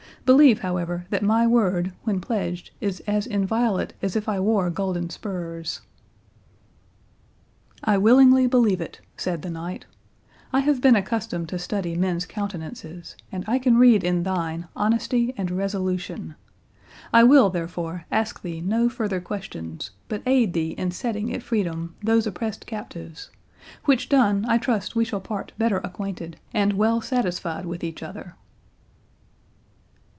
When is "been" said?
10.79-10.95